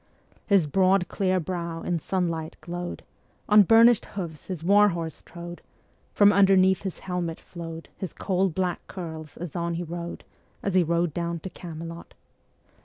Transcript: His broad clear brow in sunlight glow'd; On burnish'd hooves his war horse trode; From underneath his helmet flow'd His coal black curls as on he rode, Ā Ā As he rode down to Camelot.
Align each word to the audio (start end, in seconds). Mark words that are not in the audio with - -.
His 0.47 0.65
broad 0.65 1.07
clear 1.09 1.39
brow 1.39 1.83
in 1.83 1.99
sunlight 1.99 2.57
glow'd; 2.59 3.03
On 3.47 3.61
burnish'd 3.61 4.05
hooves 4.17 4.45
his 4.47 4.63
war 4.63 4.89
horse 4.89 5.21
trode; 5.21 5.61
From 6.11 6.33
underneath 6.33 6.81
his 6.81 6.97
helmet 7.05 7.39
flow'd 7.39 7.87
His 7.97 8.11
coal 8.11 8.49
black 8.49 8.79
curls 8.87 9.37
as 9.37 9.55
on 9.55 9.75
he 9.75 9.83
rode, 9.83 10.21
Ā 10.21 10.21
Ā 10.21 10.23
As 10.63 10.73
he 10.73 10.81
rode 10.81 11.13
down 11.13 11.39
to 11.41 11.51
Camelot. 11.51 12.15